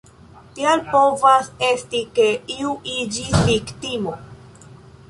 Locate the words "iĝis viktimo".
2.95-4.21